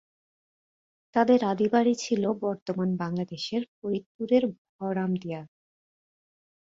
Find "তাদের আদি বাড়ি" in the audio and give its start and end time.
1.15-1.93